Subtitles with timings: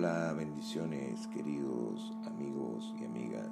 [0.00, 3.50] Hola, bendiciones queridos amigos y amigas.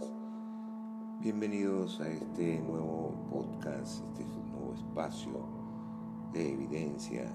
[1.19, 5.45] Bienvenidos a este nuevo podcast, este nuevo espacio
[6.33, 7.33] de evidencia.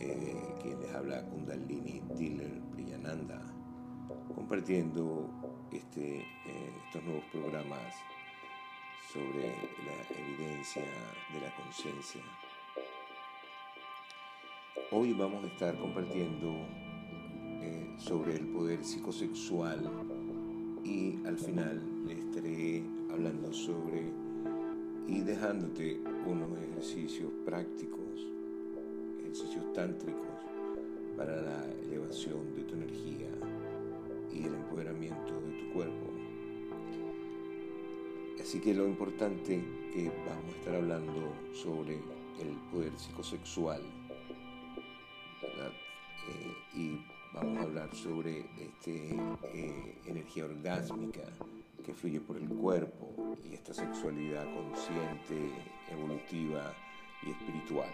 [0.00, 3.40] Eh, quien les habla Kundalini Tiller Priyananda,
[4.34, 5.30] compartiendo
[5.72, 7.94] este, eh, estos nuevos programas
[9.14, 10.84] sobre la evidencia
[11.32, 12.20] de la conciencia.
[14.92, 16.66] Hoy vamos a estar compartiendo
[17.98, 19.90] sobre el poder psicosexual
[20.84, 24.10] y al final le estaré hablando sobre
[25.06, 28.26] y dejándote unos ejercicios prácticos,
[29.20, 30.26] ejercicios tántricos
[31.16, 33.28] para la elevación de tu energía
[34.32, 36.12] y el empoderamiento de tu cuerpo.
[38.40, 43.82] Así que lo importante que vamos a estar hablando sobre el poder psicosexual
[45.42, 49.16] eh, y vamos a hablar sobre este,
[49.52, 51.22] eh, energía orgásmica
[51.84, 55.50] que fluye por el cuerpo y esta sexualidad consciente,
[55.90, 56.74] evolutiva
[57.22, 57.90] y espiritual.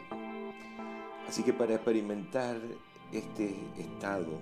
[1.28, 2.56] Así que para experimentar
[3.12, 4.38] este estado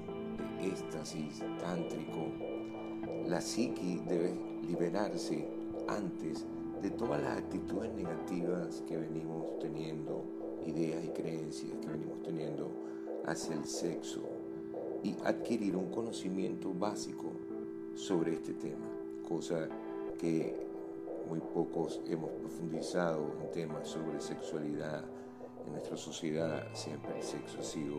[0.59, 2.29] de éxtasis tántrico,
[3.27, 4.35] la psiqui debe
[4.67, 5.47] liberarse
[5.89, 6.47] antes
[6.81, 10.25] de todas las actitudes negativas que venimos teniendo,
[10.67, 12.71] ideas y creencias que venimos teniendo
[13.27, 14.32] hacia el sexo
[15.03, 17.33] y adquirir un conocimiento básico
[17.95, 18.87] sobre este tema,
[19.29, 19.69] cosa
[20.19, 20.55] que
[21.29, 25.05] muy pocos hemos profundizado en temas sobre sexualidad.
[25.67, 27.97] En nuestra sociedad siempre el sexo ha sido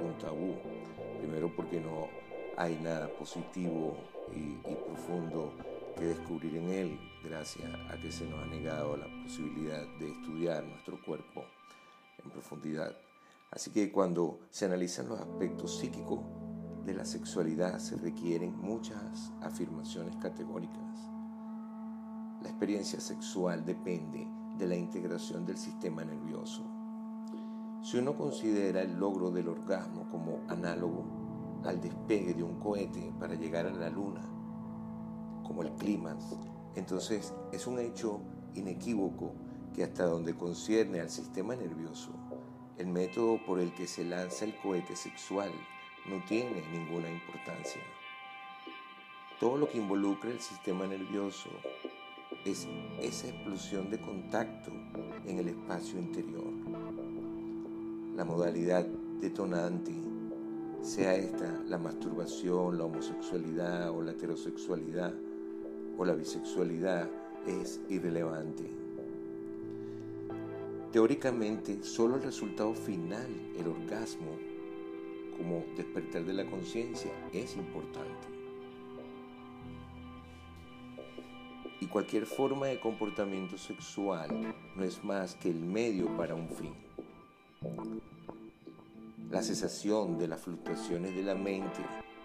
[0.00, 0.54] un tabú,
[1.18, 2.08] primero porque no
[2.56, 3.96] hay nada positivo
[4.34, 5.52] y, y profundo
[5.96, 10.64] que descubrir en él, gracias a que se nos ha negado la posibilidad de estudiar
[10.64, 11.44] nuestro cuerpo
[12.22, 12.96] en profundidad.
[13.50, 16.20] Así que cuando se analizan los aspectos psíquicos
[16.84, 21.10] de la sexualidad se requieren muchas afirmaciones categóricas.
[22.42, 24.26] La experiencia sexual depende
[24.56, 26.62] de la integración del sistema nervioso.
[27.82, 31.04] Si uno considera el logro del orgasmo como análogo
[31.64, 34.22] al despegue de un cohete para llegar a la luna,
[35.44, 36.36] como el clímax,
[36.74, 38.20] entonces es un hecho
[38.54, 39.34] inequívoco
[39.74, 42.12] que hasta donde concierne al sistema nervioso,
[42.78, 45.50] el método por el que se lanza el cohete sexual
[46.06, 47.80] no tiene ninguna importancia.
[49.40, 51.50] Todo lo que involucra el sistema nervioso
[52.44, 52.68] es
[53.00, 54.70] esa explosión de contacto
[55.26, 56.52] en el espacio interior.
[58.14, 58.86] La modalidad
[59.20, 59.92] detonante,
[60.82, 65.14] sea esta la masturbación, la homosexualidad o la heterosexualidad
[65.98, 67.08] o la bisexualidad,
[67.46, 68.85] es irrelevante.
[70.96, 74.38] Teóricamente, solo el resultado final, el orgasmo,
[75.36, 78.26] como despertar de la conciencia, es importante.
[81.82, 86.72] Y cualquier forma de comportamiento sexual no es más que el medio para un fin.
[89.30, 91.84] La cesación de las fluctuaciones de la mente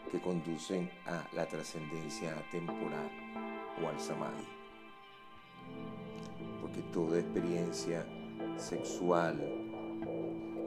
[0.10, 3.12] que conducen a la trascendencia temporal
[3.84, 4.48] o al samadhi.
[6.62, 8.06] Porque toda experiencia
[8.62, 9.42] sexual,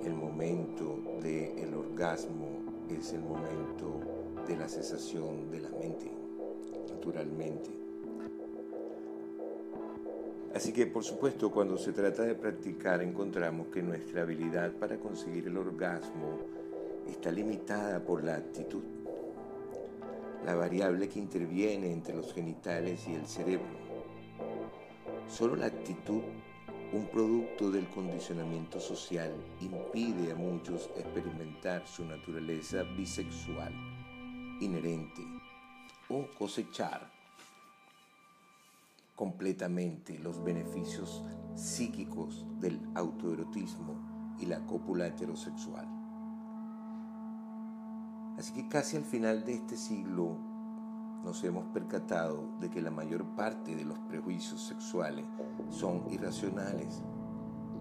[0.04, 2.48] el momento del orgasmo
[2.90, 4.00] es el momento
[4.46, 6.10] de la cesación de la mente,
[6.90, 7.70] naturalmente.
[10.54, 15.48] Así que por supuesto cuando se trata de practicar encontramos que nuestra habilidad para conseguir
[15.48, 16.38] el orgasmo
[17.08, 18.82] está limitada por la actitud,
[20.44, 23.84] la variable que interviene entre los genitales y el cerebro.
[25.28, 26.22] Solo la actitud
[26.92, 33.72] un producto del condicionamiento social impide a muchos experimentar su naturaleza bisexual
[34.60, 35.22] inherente
[36.08, 37.10] o cosechar
[39.16, 41.22] completamente los beneficios
[41.54, 45.86] psíquicos del autoerotismo y la cópula heterosexual.
[48.38, 50.53] Así que casi al final de este siglo
[51.24, 55.24] nos hemos percatado de que la mayor parte de los prejuicios sexuales
[55.70, 57.02] son irracionales,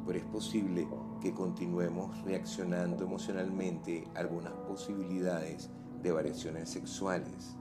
[0.07, 0.87] pero es posible
[1.21, 5.69] que continuemos reaccionando emocionalmente a algunas posibilidades
[6.01, 7.57] de variaciones sexuales.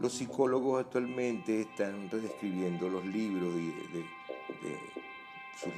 [0.00, 3.04] Los psicólogos actualmente están redescribiendo sus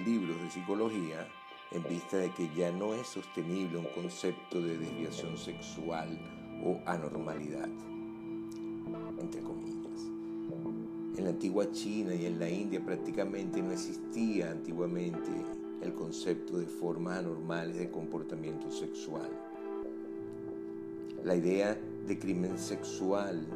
[0.05, 1.27] libros de psicología
[1.71, 6.19] en vista de que ya no es sostenible un concepto de desviación sexual
[6.65, 7.69] o anormalidad
[9.21, 9.77] entre comillas.
[11.17, 15.31] En la antigua China y en la India prácticamente no existía antiguamente
[15.83, 19.31] el concepto de formas anormales de comportamiento sexual.
[21.25, 23.47] La idea de crimen sexual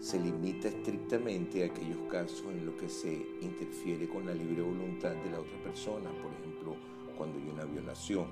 [0.00, 5.10] se limita estrictamente a aquellos casos en los que se interfiere con la libre voluntad
[5.10, 6.76] de la otra persona, por ejemplo,
[7.16, 8.26] cuando hay una violación.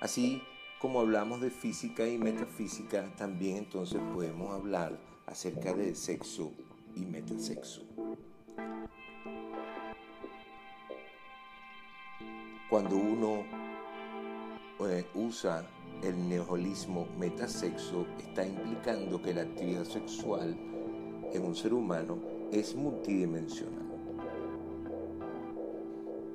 [0.00, 0.42] Así
[0.80, 4.96] como hablamos de física y metafísica, también entonces podemos hablar
[5.26, 6.52] acerca del sexo
[6.94, 7.82] y metasexo.
[12.70, 13.44] Cuando uno
[14.88, 15.66] eh, usa
[16.02, 20.56] el neoholismo metasexo, está implicando que la actividad sexual
[21.32, 22.18] en un ser humano
[22.52, 23.86] es multidimensional.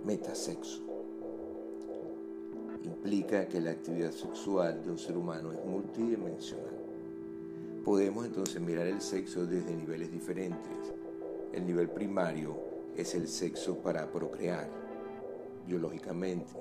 [0.03, 0.92] Metasexo
[3.03, 6.73] implica que la actividad sexual de un ser humano es multidimensional.
[7.83, 10.93] Podemos entonces mirar el sexo desde niveles diferentes.
[11.51, 12.55] El nivel primario
[12.95, 14.69] es el sexo para procrear
[15.67, 16.53] biológicamente.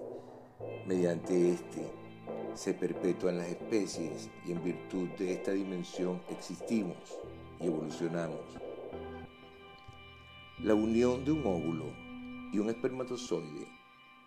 [0.85, 1.87] Mediante este
[2.55, 7.21] se perpetúan las especies y en virtud de esta dimensión existimos
[7.61, 8.41] y evolucionamos.
[10.59, 11.85] La unión de un óvulo
[12.53, 13.82] y un espermatozoide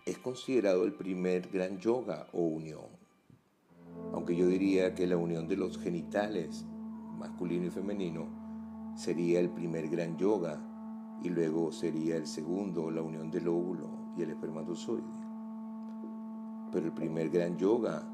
[0.06, 2.86] es considerado el primer gran yoga o unión.
[4.12, 6.64] Aunque yo diría que la unión de los genitales,
[7.18, 8.28] masculino y femenino,
[8.94, 10.62] sería el primer gran yoga
[11.24, 15.02] y luego sería el segundo la unión del óvulo y el espermatozoide.
[16.70, 18.08] Pero el primer gran yoga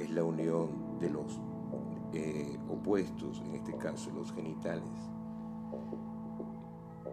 [0.00, 1.38] es la unión de los
[2.14, 4.88] eh, opuestos, en este caso los genitales.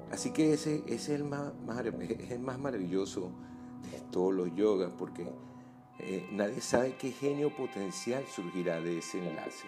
[0.10, 1.52] Así que ese, es, el más,
[2.00, 3.32] es el más maravilloso
[3.92, 5.28] de todos los yogas, porque
[6.00, 9.68] eh, nadie sabe qué genio potencial surgirá de ese enlace.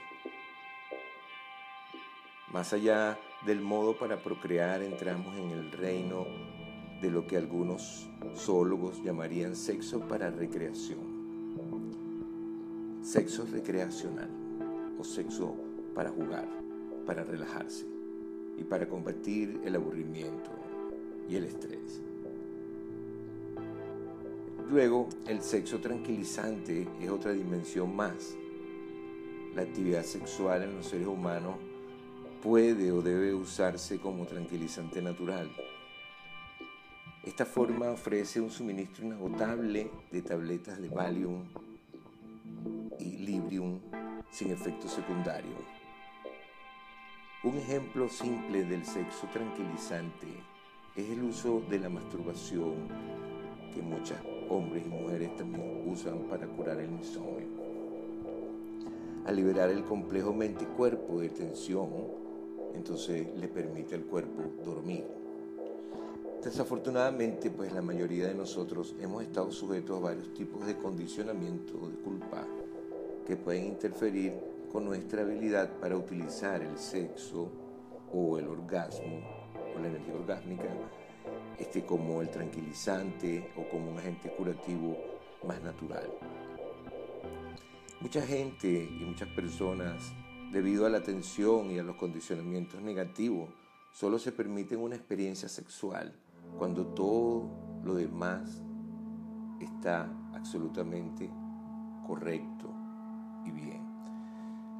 [2.51, 6.27] Más allá del modo para procrear, entramos en el reino
[7.01, 10.99] de lo que algunos zoólogos llamarían sexo para recreación.
[13.01, 14.29] Sexo recreacional
[14.97, 15.55] o sexo
[15.93, 16.47] para jugar,
[17.05, 17.85] para relajarse
[18.57, 20.51] y para combatir el aburrimiento
[21.27, 22.01] y el estrés.
[24.69, 28.35] Luego, el sexo tranquilizante es otra dimensión más.
[29.55, 31.55] La actividad sexual en los seres humanos
[32.41, 35.49] puede o debe usarse como tranquilizante natural.
[37.23, 41.43] Esta forma ofrece un suministro inagotable de tabletas de Valium
[42.99, 43.79] y Librium
[44.31, 45.55] sin efecto secundario.
[47.43, 50.27] Un ejemplo simple del sexo tranquilizante
[50.95, 52.87] es el uso de la masturbación
[53.73, 54.17] que muchos
[54.49, 57.47] hombres y mujeres también usan para curar el insomnio.
[59.25, 61.89] Al liberar el complejo mente y cuerpo de tensión,
[62.75, 65.05] entonces le permite al cuerpo dormir.
[66.43, 71.95] Desafortunadamente, pues la mayoría de nosotros hemos estado sujetos a varios tipos de condicionamiento de
[71.95, 72.45] culpa
[73.25, 74.33] que pueden interferir
[74.71, 77.49] con nuestra habilidad para utilizar el sexo
[78.11, 79.21] o el orgasmo
[79.73, 80.67] o la energía orgásmica
[81.57, 84.97] este, como el tranquilizante o como un agente curativo
[85.45, 86.09] más natural.
[87.99, 90.11] Mucha gente y muchas personas,
[90.51, 93.49] debido a la tensión y a los condicionamientos negativos,
[93.91, 96.13] solo se permiten una experiencia sexual
[96.57, 97.49] cuando todo
[97.83, 98.61] lo demás
[99.61, 101.29] está absolutamente
[102.05, 102.73] correcto
[103.45, 103.81] y bien,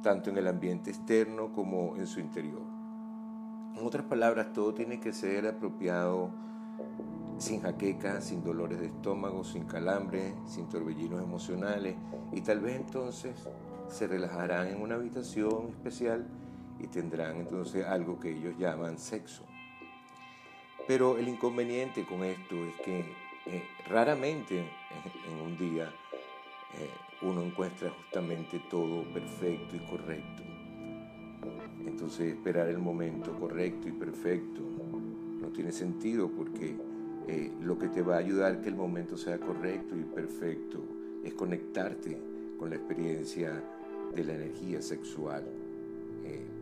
[0.02, 2.62] tanto en el ambiente externo como en su interior.
[3.76, 6.30] En otras palabras, todo tiene que ser apropiado
[7.38, 11.96] sin jaquecas, sin dolores de estómago, sin calambre, sin torbellinos emocionales
[12.32, 13.48] y tal vez entonces
[13.88, 16.26] se relajarán en una habitación especial
[16.78, 19.44] y tendrán entonces algo que ellos llaman sexo.
[20.86, 23.00] Pero el inconveniente con esto es que
[23.46, 25.90] eh, raramente en un día
[26.74, 26.90] eh,
[27.22, 30.42] uno encuentra justamente todo perfecto y correcto.
[31.86, 34.60] Entonces esperar el momento correcto y perfecto
[35.40, 36.76] no tiene sentido porque
[37.28, 40.82] eh, lo que te va a ayudar que el momento sea correcto y perfecto
[41.22, 42.18] es conectarte
[42.58, 43.62] con la experiencia
[44.14, 45.44] de la energía sexual,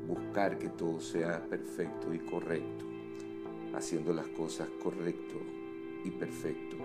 [0.07, 2.92] buscar que todo sea perfecto y correcto
[3.75, 5.40] haciendo las cosas correcto
[6.04, 6.76] y perfecto.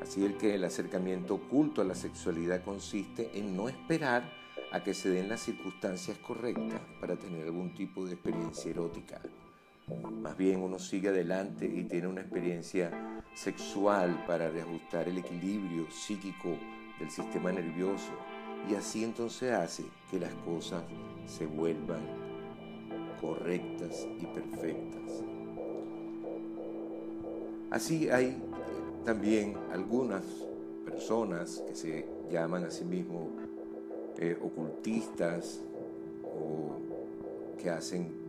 [0.00, 4.32] Así es que el acercamiento oculto a la sexualidad consiste en no esperar
[4.72, 9.20] a que se den las circunstancias correctas para tener algún tipo de experiencia erótica.
[9.88, 12.90] Más bien uno sigue adelante y tiene una experiencia
[13.34, 16.56] sexual para reajustar el equilibrio psíquico
[16.98, 18.12] del sistema nervioso
[18.68, 20.82] y así entonces hace que las cosas
[21.26, 22.00] se vuelvan
[23.20, 25.22] correctas y perfectas.
[27.70, 28.36] Así hay eh,
[29.04, 30.22] también algunas
[30.84, 33.28] personas que se llaman a sí mismos
[34.18, 35.60] eh, ocultistas
[36.22, 36.76] o
[37.60, 38.21] que hacen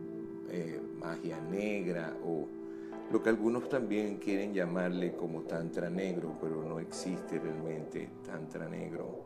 [0.54, 2.46] eh, magia negra o
[3.10, 9.24] lo que algunos también quieren llamarle como tantra negro, pero no existe realmente tantra negro,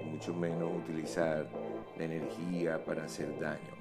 [0.00, 1.48] y mucho menos utilizar
[1.96, 3.76] la energía para hacer daño.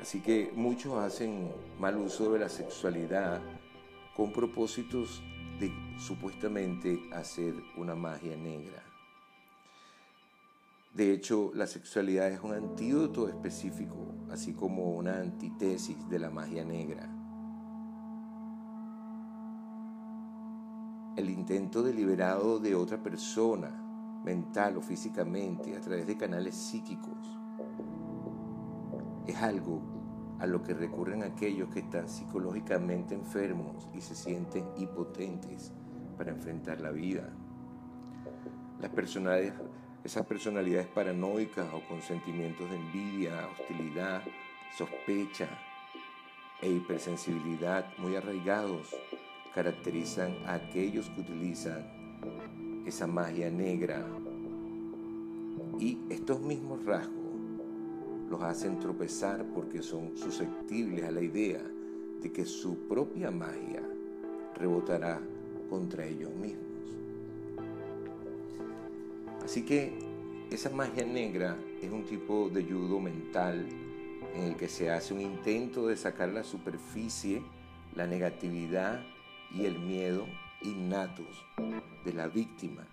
[0.00, 3.42] Así que muchos hacen mal uso de la sexualidad
[4.16, 5.22] con propósitos
[5.60, 8.83] de supuestamente hacer una magia negra.
[10.94, 16.64] De hecho, la sexualidad es un antídoto específico, así como una antítesis de la magia
[16.64, 17.10] negra.
[21.16, 23.70] El intento deliberado de otra persona,
[24.24, 27.40] mental o físicamente, a través de canales psíquicos,
[29.26, 29.82] es algo
[30.38, 35.72] a lo que recurren aquellos que están psicológicamente enfermos y se sienten impotentes
[36.16, 37.32] para enfrentar la vida.
[38.80, 39.54] Las personalidades,
[40.04, 44.22] esas personalidades paranoicas o con sentimientos de envidia, hostilidad,
[44.76, 45.48] sospecha
[46.60, 48.94] e hipersensibilidad muy arraigados
[49.54, 51.86] caracterizan a aquellos que utilizan
[52.84, 54.04] esa magia negra.
[55.78, 57.24] Y estos mismos rasgos
[58.28, 61.62] los hacen tropezar porque son susceptibles a la idea
[62.20, 63.82] de que su propia magia
[64.54, 65.20] rebotará
[65.70, 66.73] contra ellos mismos.
[69.44, 69.92] Así que
[70.50, 73.68] esa magia negra es un tipo de judo mental
[74.34, 77.42] en el que se hace un intento de sacar la superficie
[77.94, 79.00] la negatividad
[79.52, 80.26] y el miedo
[80.62, 81.44] innatos
[82.04, 82.86] de la víctima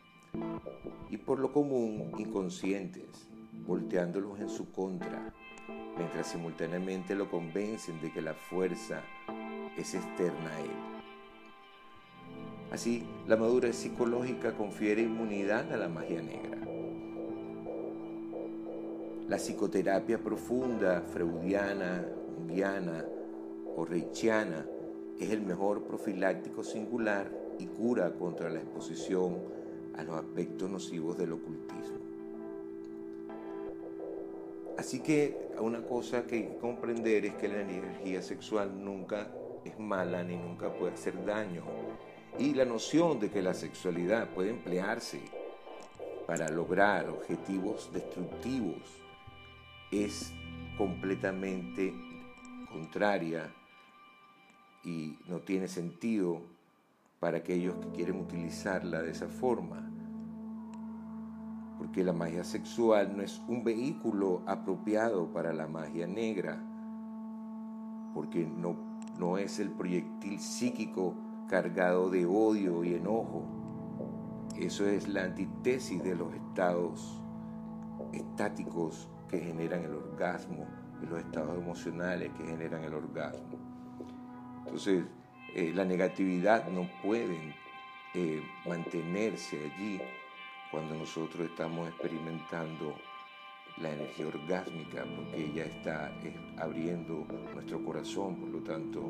[1.10, 3.27] y por lo común inconscientes
[3.65, 5.34] volteándolos en su contra,
[5.98, 9.01] mientras simultáneamente lo convencen de que la fuerza
[9.77, 11.00] es externa a él.
[12.71, 16.57] Así, la madurez psicológica confiere inmunidad a la magia negra.
[19.27, 22.05] La psicoterapia profunda, freudiana,
[22.37, 23.05] junguiana
[23.75, 24.65] o reichiana
[25.19, 29.37] es el mejor profiláctico singular y cura contra la exposición
[29.95, 31.99] a los aspectos nocivos del ocultismo.
[34.77, 39.27] Así que una cosa que hay que comprender es que la energía sexual nunca
[39.63, 41.63] es mala ni nunca puede hacer daño.
[42.39, 45.21] Y la noción de que la sexualidad puede emplearse
[46.25, 48.81] para lograr objetivos destructivos
[49.91, 50.31] es
[50.77, 51.93] completamente
[52.71, 53.53] contraria
[54.83, 56.41] y no tiene sentido
[57.19, 59.91] para aquellos que quieren utilizarla de esa forma
[61.81, 66.63] porque la magia sexual no es un vehículo apropiado para la magia negra,
[68.13, 68.75] porque no,
[69.17, 71.15] no es el proyectil psíquico
[71.50, 73.45] cargado de odio y enojo.
[74.57, 77.21] Eso es la antítesis de los estados
[78.13, 80.67] estáticos que generan el orgasmo
[81.01, 83.57] y los estados emocionales que generan el orgasmo.
[84.60, 85.05] Entonces,
[85.55, 87.55] eh, la negatividad no puede
[88.13, 90.00] eh, mantenerse allí
[90.69, 92.95] cuando nosotros estamos experimentando
[93.77, 96.12] la energía orgásmica, porque ella está
[96.57, 99.10] abriendo nuestro corazón, por lo tanto,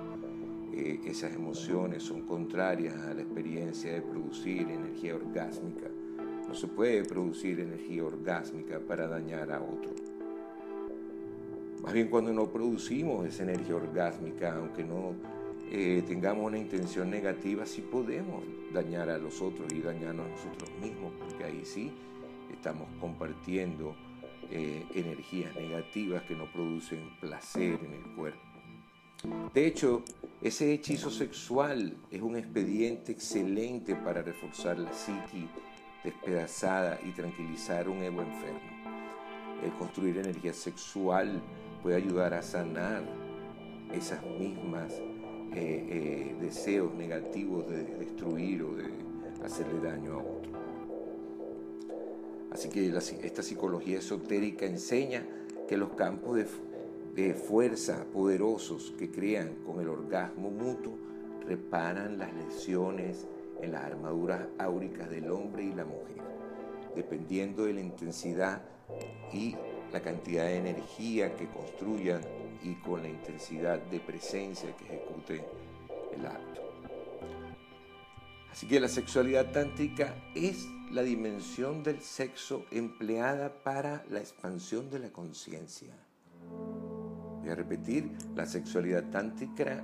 [0.73, 5.87] eh, esas emociones son contrarias a la experiencia de producir energía orgásmica.
[6.47, 9.91] No se puede producir energía orgásmica para dañar a otro.
[11.81, 15.15] Más bien cuando no producimos esa energía orgásmica, aunque no
[15.71, 20.69] eh, tengamos una intención negativa, sí podemos dañar a los otros y dañarnos a nosotros
[20.81, 21.91] mismos, porque ahí sí
[22.51, 23.95] estamos compartiendo
[24.51, 28.39] eh, energías negativas que no producen placer en el cuerpo.
[29.53, 30.03] De hecho,
[30.41, 35.47] ese hechizo sexual es un expediente excelente para reforzar la psiqui
[36.03, 38.59] despedazada y tranquilizar un ego enfermo.
[39.63, 41.39] El construir energía sexual
[41.83, 43.03] puede ayudar a sanar
[43.93, 48.89] esas mismas eh, eh, deseos negativos de destruir o de
[49.43, 50.51] hacerle daño a otro.
[52.51, 52.91] Así que
[53.23, 55.23] esta psicología esotérica enseña
[55.67, 56.47] que los campos de,
[57.15, 60.97] de fuerza poderosos que crean con el orgasmo mutuo
[61.45, 63.27] reparan las lesiones
[63.61, 66.23] en las armaduras áuricas del hombre y la mujer,
[66.95, 68.61] dependiendo de la intensidad
[69.33, 69.55] y
[69.91, 72.21] la cantidad de energía que construyan
[72.63, 75.43] y con la intensidad de presencia que ejecute
[76.15, 76.61] el acto.
[78.51, 84.99] Así que la sexualidad tántrica es la dimensión del sexo empleada para la expansión de
[84.99, 85.93] la conciencia.
[87.41, 89.83] Voy a repetir, la sexualidad tántrica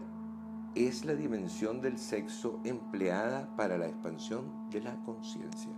[0.76, 5.72] es la dimensión del sexo empleada para la expansión de la conciencia.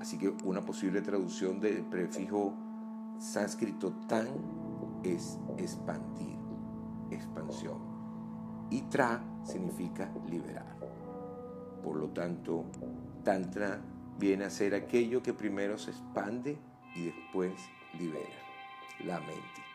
[0.00, 2.54] Así que una posible traducción del prefijo
[3.18, 4.26] sánscrito tan
[5.02, 6.38] es expandir,
[7.10, 7.78] expansión.
[8.70, 10.76] Y tra significa liberar.
[11.82, 12.64] Por lo tanto,
[13.22, 13.82] tantra
[14.18, 16.58] viene a ser aquello que primero se expande
[16.94, 17.52] y después
[17.98, 18.38] libera
[19.04, 19.69] la mente.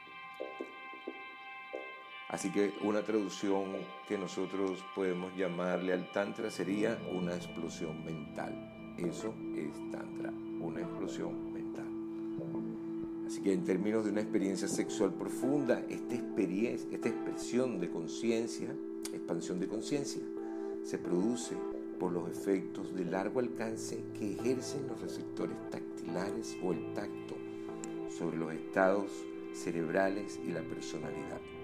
[2.29, 3.65] Así que una traducción
[4.07, 8.93] que nosotros podemos llamarle al Tantra sería una explosión mental.
[8.97, 11.85] Eso es Tantra, una explosión mental.
[13.27, 18.69] Así que en términos de una experiencia sexual profunda, esta experiencia, esta expresión de conciencia,
[19.13, 20.21] expansión de conciencia,
[20.83, 21.55] se produce
[21.99, 27.35] por los efectos de largo alcance que ejercen los receptores tactilares o el tacto
[28.09, 29.11] sobre los estados
[29.53, 31.54] cerebrales y la personalidad.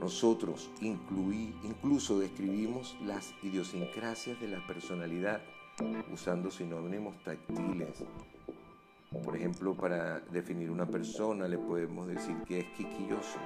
[0.00, 5.40] Nosotros incluso describimos las idiosincrasias de la personalidad
[6.12, 8.04] usando sinónimos táctiles.
[9.24, 13.38] Por ejemplo, para definir una persona le podemos decir que es quiquilloso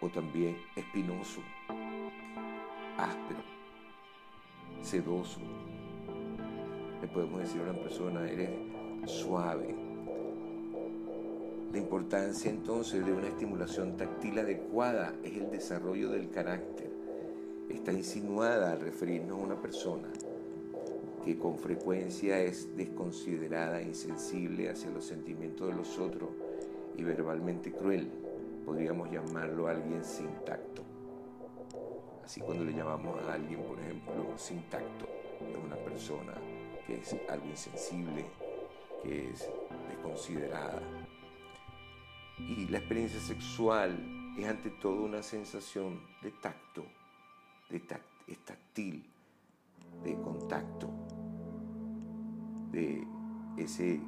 [0.00, 1.40] o también espinoso,
[2.98, 3.40] áspero,
[4.82, 5.40] sedoso.
[7.00, 8.50] Le podemos decir a una persona, eres
[9.06, 9.91] suave.
[11.72, 16.90] La importancia entonces de una estimulación táctil adecuada es el desarrollo del carácter.
[17.70, 20.08] Está insinuada al referirnos a una persona
[21.24, 26.28] que con frecuencia es desconsiderada, insensible hacia los sentimientos de los otros
[26.98, 28.06] y verbalmente cruel.
[28.66, 30.82] Podríamos llamarlo alguien sin tacto.
[32.22, 35.06] Así cuando le llamamos a alguien, por ejemplo, sin tacto,
[35.40, 36.34] es una persona
[36.86, 38.26] que es algo insensible,
[39.02, 39.48] que es
[39.88, 41.01] desconsiderada.
[42.48, 46.84] Y la experiencia sexual es ante todo una sensación de tacto,
[47.70, 47.82] de
[48.26, 49.04] es táctil,
[50.02, 50.90] de contacto,
[52.70, 53.06] de
[53.56, 54.00] ese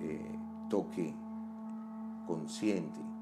[0.00, 1.14] eh, toque
[2.26, 3.14] consciente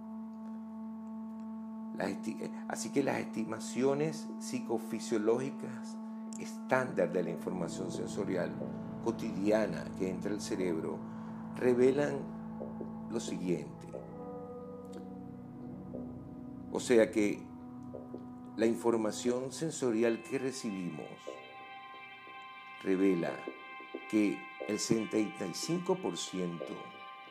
[1.99, 5.97] eh, así que las estimaciones psicofisiológicas
[6.41, 8.51] estándar de la información sensorial
[9.05, 10.99] cotidiana que entra al cerebro
[11.57, 12.15] revelan
[13.11, 13.92] lo siguiente.
[16.75, 17.39] O sea que
[18.57, 21.07] la información sensorial que recibimos
[22.83, 23.31] revela
[24.11, 26.61] que el 65%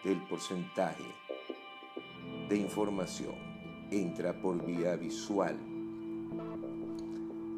[0.03, 1.05] del porcentaje
[2.49, 3.33] de información
[3.89, 5.57] entra por vía visual,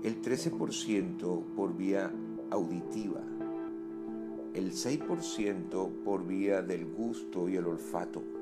[0.03, 2.09] el 13% por vía
[2.49, 3.19] auditiva,
[4.53, 8.32] el 6% por vía del gusto y el olfato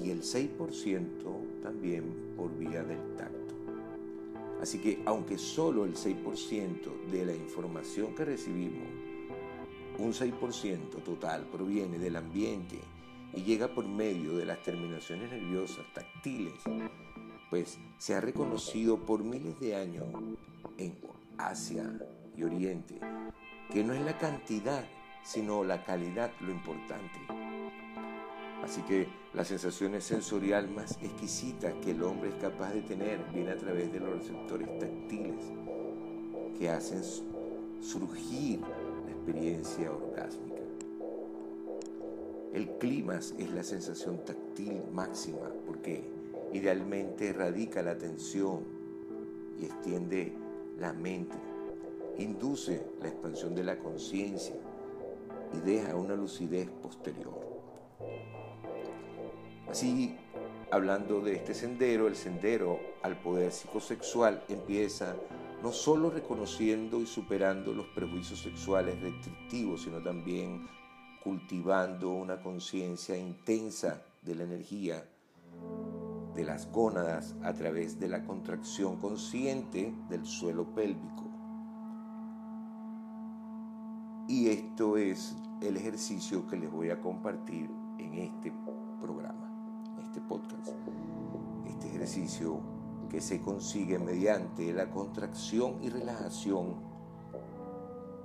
[0.00, 3.54] y el 6% también por vía del tacto.
[4.60, 8.88] Así que aunque solo el 6% de la información que recibimos,
[9.98, 12.78] un 6% total proviene del ambiente
[13.34, 16.54] y llega por medio de las terminaciones nerviosas táctiles,
[17.50, 20.06] pues se ha reconocido por miles de años
[20.78, 20.94] en
[21.36, 21.98] Asia
[22.36, 22.98] y Oriente
[23.72, 24.84] que no es la cantidad,
[25.24, 27.51] sino la calidad lo importante.
[28.62, 33.50] Así que la sensación sensorial más exquisita que el hombre es capaz de tener viene
[33.50, 35.44] a través de los receptores táctiles
[36.58, 37.02] que hacen
[37.80, 40.62] surgir la experiencia orgásmica.
[42.52, 46.04] El clima es la sensación táctil máxima porque
[46.52, 48.60] idealmente erradica la tensión
[49.58, 50.34] y extiende
[50.78, 51.36] la mente,
[52.18, 54.54] induce la expansión de la conciencia
[55.54, 57.40] y deja una lucidez posterior.
[59.72, 60.14] Así,
[60.70, 65.16] hablando de este sendero, el sendero al poder psicosexual empieza
[65.62, 70.68] no solo reconociendo y superando los prejuicios sexuales restrictivos, sino también
[71.24, 75.08] cultivando una conciencia intensa de la energía
[76.34, 81.30] de las gónadas a través de la contracción consciente del suelo pélvico.
[84.28, 88.52] Y esto es el ejercicio que les voy a compartir en este
[89.02, 89.31] programa,
[90.12, 90.74] este podcast.
[91.66, 92.60] Este ejercicio
[93.10, 96.74] que se consigue mediante la contracción y relajación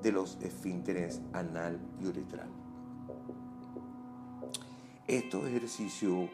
[0.03, 2.49] de los esfínteres anal y uretral.
[5.07, 6.29] Estos ejercicios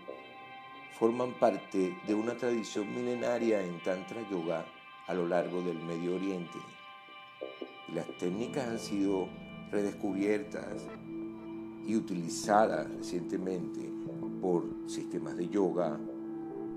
[0.97, 4.65] forman parte de una tradición milenaria en Tantra Yoga
[5.05, 6.57] a lo largo del Medio Oriente.
[7.93, 9.27] las técnicas han sido
[9.69, 10.83] redescubiertas
[11.85, 14.02] y utilizadas recientemente
[14.43, 15.97] por sistemas de yoga,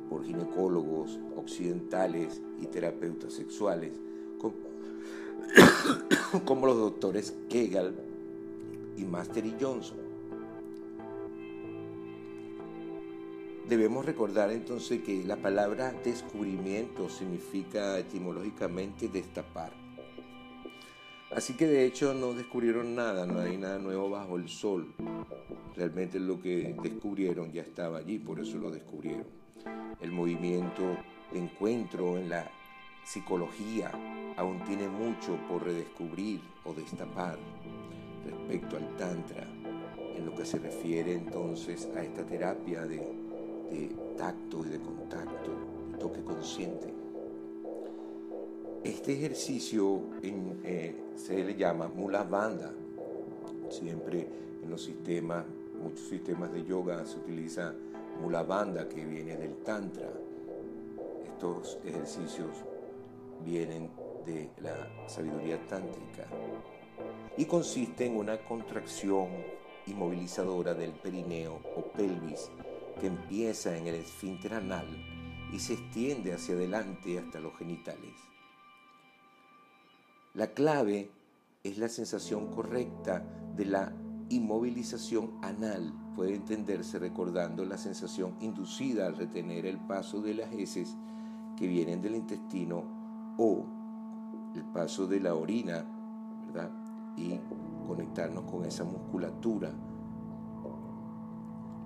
[0.08, 3.92] por ginecólogos occidentales y terapeutas sexuales,
[6.44, 7.96] como, los doctores Kegel
[8.96, 9.98] y Mastery Johnson.
[13.68, 19.85] Debemos recordar entonces que la palabra descubrimiento significa etimológicamente destapar.
[21.36, 24.94] Así que de hecho no descubrieron nada, no hay nada nuevo bajo el sol.
[25.76, 29.26] Realmente lo que descubrieron ya estaba allí, por eso lo descubrieron.
[30.00, 30.96] El movimiento
[31.30, 32.50] de encuentro en la
[33.04, 33.92] psicología
[34.38, 37.36] aún tiene mucho por redescubrir o destapar
[38.24, 39.46] respecto al tantra,
[40.16, 45.50] en lo que se refiere entonces a esta terapia de tacto y de contacto,
[45.92, 47.05] de toque consciente.
[48.84, 52.72] Este ejercicio eh, se le llama mula banda.
[53.68, 54.26] Siempre
[54.62, 55.44] en los sistemas,
[55.82, 57.74] muchos sistemas de yoga se utiliza
[58.20, 60.08] mula banda que viene del tantra.
[61.24, 62.50] Estos ejercicios
[63.44, 63.90] vienen
[64.24, 66.26] de la sabiduría tántrica
[67.36, 69.28] y consiste en una contracción
[69.86, 72.50] inmovilizadora del perineo o pelvis
[73.00, 74.86] que empieza en el esfínter anal
[75.52, 78.14] y se extiende hacia adelante hasta los genitales.
[80.36, 81.10] La clave
[81.64, 83.24] es la sensación correcta
[83.56, 83.90] de la
[84.28, 85.94] inmovilización anal.
[86.14, 90.94] Puede entenderse recordando la sensación inducida al retener el paso de las heces
[91.56, 92.84] que vienen del intestino
[93.38, 93.64] o
[94.54, 95.86] el paso de la orina,
[96.48, 96.70] ¿verdad?
[97.16, 97.40] Y
[97.86, 99.72] conectarnos con esa musculatura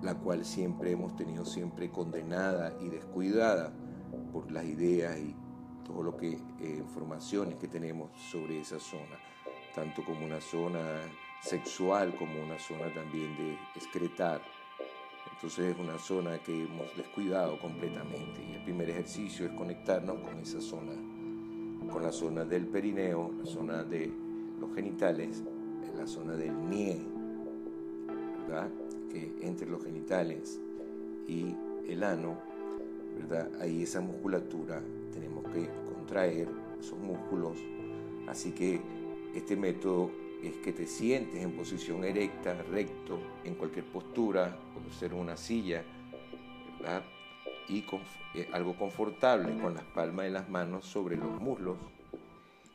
[0.01, 3.71] la cual siempre hemos tenido siempre condenada y descuidada
[4.33, 5.35] por las ideas y
[5.91, 9.17] todo lo que eh, informaciones que tenemos sobre esa zona,
[9.75, 10.79] tanto como una zona
[11.41, 14.41] sexual como una zona también de excretar.
[15.33, 20.39] Entonces es una zona que hemos descuidado completamente y el primer ejercicio es conectarnos con
[20.39, 20.93] esa zona,
[21.91, 24.11] con la zona del perineo, la zona de
[24.59, 25.43] los genitales,
[25.97, 27.01] la zona del nie,
[28.47, 28.69] ¿verdad?
[29.11, 30.59] que entre los genitales
[31.27, 31.55] y
[31.87, 32.37] el ano,
[33.17, 33.49] ¿verdad?
[33.59, 35.80] Ahí esa musculatura tenemos que
[36.11, 37.57] contraer esos músculos.
[38.27, 38.81] Así que
[39.33, 40.11] este método
[40.43, 45.83] es que te sientes en posición erecta, recto, en cualquier postura, puede ser una silla,
[46.79, 47.03] ¿verdad?
[47.69, 47.85] Y
[48.33, 51.77] eh, algo confortable con las palmas de las manos sobre los muslos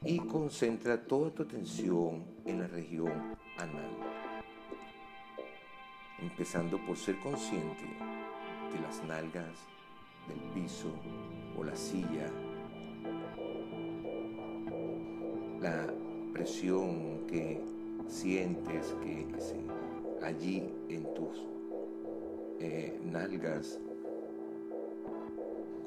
[0.02, 3.90] y concentra toda tu atención en la región anal
[6.18, 7.84] empezando por ser consciente
[8.72, 9.58] de las nalgas,
[10.26, 10.90] del piso
[11.58, 12.30] o la silla,
[15.66, 15.92] la
[16.32, 17.60] presión que
[18.06, 19.26] sientes que
[20.24, 21.44] allí en tus
[22.60, 23.80] eh, nalgas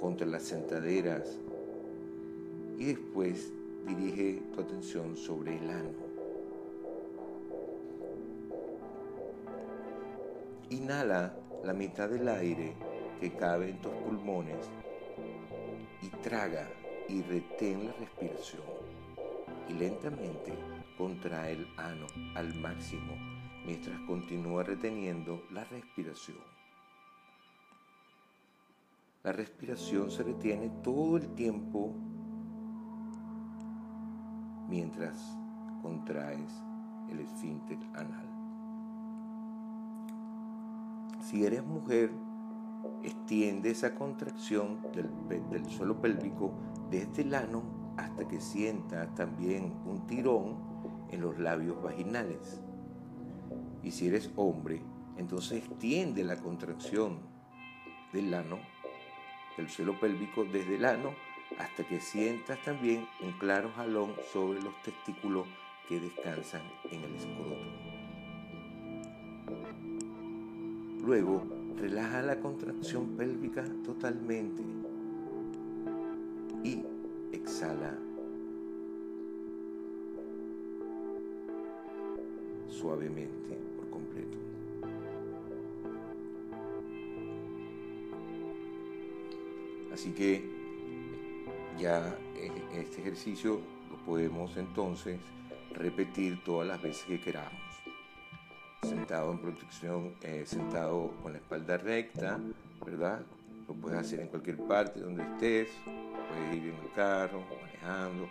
[0.01, 1.39] contra las sentaderas
[2.77, 3.53] y después
[3.87, 6.09] dirige tu atención sobre el ano
[10.71, 12.73] Inhala la mitad del aire
[13.21, 14.69] que cabe en tus pulmones
[16.01, 16.67] y traga
[17.07, 18.78] y retén la respiración.
[19.69, 20.53] Y lentamente
[20.97, 23.13] contrae el ano al máximo
[23.65, 26.38] mientras continúa reteniendo la respiración.
[29.23, 31.93] La respiración se retiene todo el tiempo
[34.67, 35.38] mientras
[35.82, 36.51] contraes
[37.12, 38.25] el esfínter anal.
[41.21, 42.12] Si eres mujer,
[43.03, 46.53] extiende esa contracción del, suelo pélvico
[46.89, 50.57] desde el ano hasta que sientas también un tirón
[51.12, 52.62] en los labios vaginales.
[53.83, 54.81] Y si eres hombre,
[55.17, 57.19] entonces extiende la contracción
[58.13, 58.59] del ano,
[59.57, 61.13] del suelo pélvico desde el ano
[61.57, 65.45] hasta que sientas también un claro jalón sobre los testículos
[65.89, 67.55] que descansan en el escroto.
[71.05, 71.43] Luego,
[71.75, 74.63] relaja la contracción pélvica totalmente
[76.63, 76.83] y
[77.59, 77.93] exhala
[82.69, 84.37] suavemente por completo.
[89.93, 90.41] Así que
[91.77, 92.17] ya
[92.73, 95.19] este ejercicio lo podemos entonces
[95.73, 97.59] repetir todas las veces que queramos
[98.83, 102.39] sentado en protección, eh, sentado con la espalda recta,
[102.85, 103.21] ¿verdad?
[103.67, 105.69] Lo puedes hacer en cualquier parte donde estés,
[106.29, 108.29] puedes ir en el carro, manejando,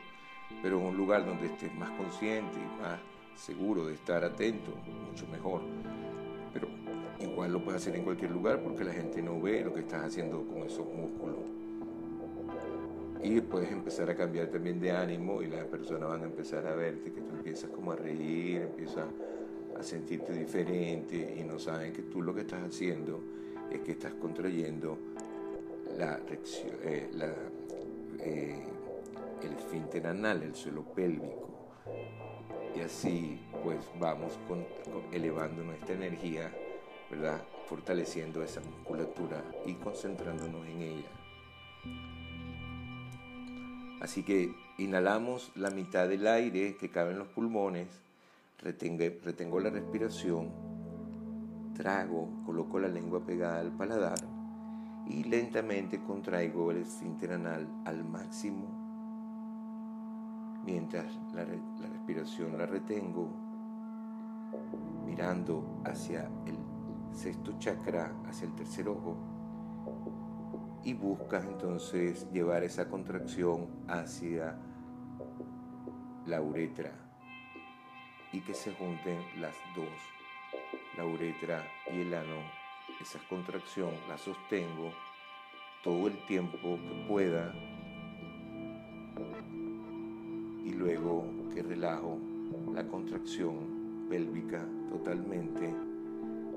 [0.63, 2.99] pero en un lugar donde estés más consciente y más
[3.37, 4.73] seguro de estar atento,
[5.09, 5.63] mucho mejor.
[6.53, 6.69] Pero
[7.21, 10.07] igual lo puedes hacer en cualquier lugar porque la gente no ve lo que estás
[10.07, 11.39] haciendo con esos músculos.
[13.23, 16.75] Y puedes empezar a cambiar también de ánimo y las personas van a empezar a
[16.75, 19.07] verte, que tú empiezas como a reír, empiezas
[19.77, 23.21] a sentirte diferente y no saben que tú lo que estás haciendo
[23.71, 24.99] es que estás contrayendo
[25.97, 26.21] la,
[26.85, 27.11] eh,
[28.19, 28.63] eh,
[29.43, 31.49] el esfínter anal, el suelo pélvico.
[32.77, 34.39] Y así pues vamos
[35.13, 36.53] elevando nuestra energía,
[37.11, 37.43] ¿verdad?
[37.67, 41.09] Fortaleciendo esa musculatura y concentrándonos en ella.
[44.01, 47.89] Así que inhalamos la mitad del aire que cabe en los pulmones,
[48.63, 50.51] retengo la respiración,
[51.77, 54.19] trago, coloco la lengua pegada al paladar
[55.09, 58.67] y lentamente contraigo el esfínter anal al máximo
[60.65, 63.29] mientras la, la respiración la retengo
[65.07, 66.59] mirando hacia el
[67.13, 69.17] sexto chakra, hacia el tercer ojo
[70.85, 74.59] y buscas entonces llevar esa contracción hacia
[76.27, 76.93] la uretra
[78.33, 79.89] y que se junten las dos,
[80.97, 82.58] la uretra y el ano.
[83.01, 84.93] Esa contracción la sostengo
[85.83, 87.55] todo el tiempo que pueda
[90.65, 92.19] y luego que relajo
[92.75, 95.73] la contracción pélvica totalmente,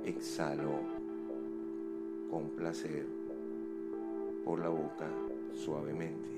[0.03, 0.79] exhalo
[2.29, 3.05] con placer
[4.43, 5.07] por la boca
[5.53, 6.29] suavemente.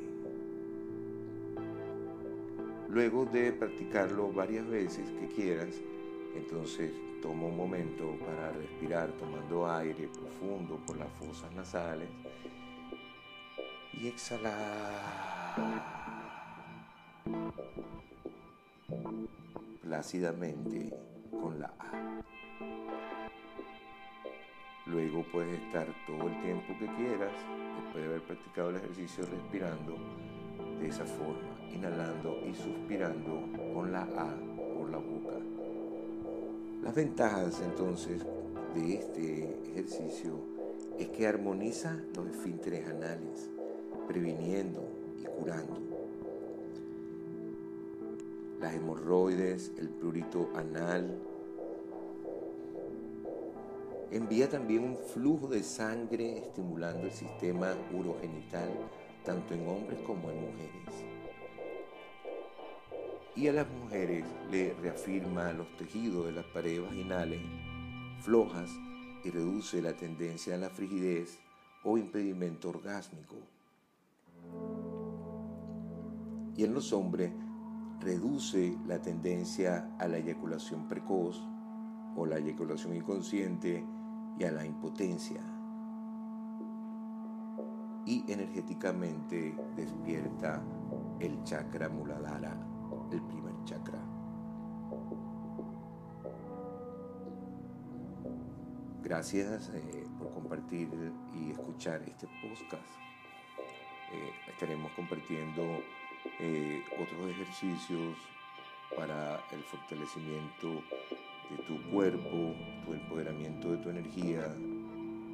[2.90, 5.82] Luego de practicarlo varias veces que quieras,
[6.36, 6.92] entonces
[7.22, 12.10] toma un momento para respirar tomando aire profundo por las fosas nasales
[13.94, 15.44] y exhalar
[19.82, 20.92] plácidamente
[21.30, 22.22] con la A.
[24.86, 27.32] Luego puedes estar todo el tiempo que quieras,
[27.84, 29.98] después de haber practicado el ejercicio, respirando
[30.80, 33.44] de esa forma, inhalando y suspirando
[33.74, 34.36] con la A
[34.78, 35.73] por la boca.
[36.84, 38.22] Las ventajas entonces
[38.76, 40.34] de este ejercicio
[41.00, 43.50] es que armoniza los esfínteres anales,
[44.08, 44.84] previniendo
[45.22, 45.80] y curando.
[48.60, 51.20] Las hemorroides, el prurito anal,
[54.14, 58.70] Envía también un flujo de sangre estimulando el sistema urogenital
[59.26, 61.13] tanto en hombres como en mujeres.
[63.36, 67.42] Y a las mujeres le reafirma los tejidos de las paredes vaginales
[68.22, 68.70] flojas
[69.24, 71.40] y reduce la tendencia a la frigidez
[71.84, 73.36] o impedimento orgásmico.
[76.56, 77.32] Y en los hombres
[78.00, 81.42] reduce la tendencia a la eyaculación precoz
[82.16, 83.84] o la eyaculación inconsciente
[84.38, 85.42] y a la impotencia.
[88.06, 90.62] Y energéticamente despierta
[91.20, 92.56] el chakra muladhara,
[93.12, 94.00] el primer chakra.
[99.04, 100.90] Gracias eh, por compartir
[101.36, 102.88] y escuchar este podcast.
[104.14, 105.62] Eh, estaremos compartiendo
[106.40, 108.16] eh, otros ejercicios
[108.96, 110.82] para el fortalecimiento
[111.50, 114.56] de tu cuerpo, tu empoderamiento de tu energía,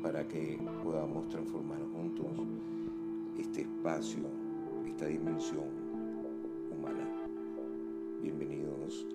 [0.01, 2.25] para que podamos transformar juntos
[3.38, 4.23] este espacio,
[4.88, 5.88] esta dimensión.
[8.21, 9.05] Bienvenidos